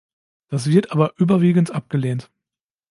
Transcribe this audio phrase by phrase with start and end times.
[0.47, 2.31] Das wird aber überwiegend abgelehnt.